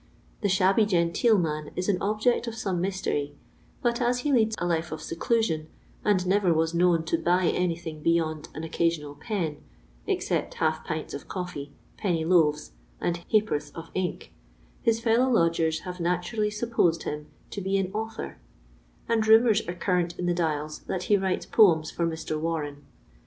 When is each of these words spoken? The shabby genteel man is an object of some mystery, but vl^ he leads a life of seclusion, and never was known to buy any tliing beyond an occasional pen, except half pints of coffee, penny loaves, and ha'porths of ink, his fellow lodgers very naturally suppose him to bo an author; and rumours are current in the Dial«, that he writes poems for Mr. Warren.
The 0.41 0.49
shabby 0.49 0.87
genteel 0.87 1.37
man 1.37 1.69
is 1.75 1.87
an 1.87 2.01
object 2.01 2.47
of 2.47 2.55
some 2.55 2.81
mystery, 2.81 3.35
but 3.83 3.97
vl^ 3.97 4.19
he 4.19 4.33
leads 4.33 4.55
a 4.57 4.65
life 4.65 4.91
of 4.91 4.99
seclusion, 4.99 5.67
and 6.03 6.25
never 6.25 6.51
was 6.55 6.73
known 6.73 7.03
to 7.05 7.19
buy 7.19 7.45
any 7.49 7.75
tliing 7.75 8.01
beyond 8.01 8.49
an 8.55 8.63
occasional 8.63 9.13
pen, 9.13 9.57
except 10.07 10.55
half 10.55 10.83
pints 10.83 11.13
of 11.13 11.27
coffee, 11.27 11.71
penny 11.97 12.25
loaves, 12.25 12.71
and 12.99 13.17
ha'porths 13.31 13.69
of 13.75 13.91
ink, 13.93 14.33
his 14.81 14.99
fellow 14.99 15.29
lodgers 15.29 15.81
very 15.81 15.97
naturally 15.99 16.49
suppose 16.49 17.03
him 17.03 17.27
to 17.51 17.61
bo 17.61 17.69
an 17.75 17.91
author; 17.93 18.39
and 19.07 19.27
rumours 19.27 19.61
are 19.67 19.75
current 19.75 20.17
in 20.17 20.25
the 20.25 20.33
Dial«, 20.33 20.71
that 20.87 21.03
he 21.03 21.15
writes 21.15 21.45
poems 21.45 21.91
for 21.91 22.07
Mr. 22.07 22.39
Warren. 22.39 22.87